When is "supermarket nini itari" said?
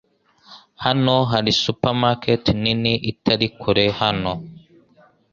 1.63-3.47